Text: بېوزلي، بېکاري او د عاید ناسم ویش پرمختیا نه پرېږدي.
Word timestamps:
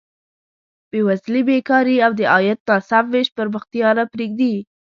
بېوزلي، 0.89 1.41
بېکاري 1.49 1.95
او 2.05 2.11
د 2.19 2.21
عاید 2.31 2.59
ناسم 2.69 3.05
ویش 3.13 3.27
پرمختیا 3.37 3.87
نه 3.97 4.03
پرېږدي. 4.13 4.55